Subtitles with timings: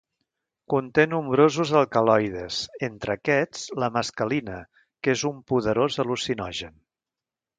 [0.73, 4.57] Conté nombrosos alcaloides, entre aquests la mescalina,
[5.05, 6.75] que és un poderós al·lucinogen.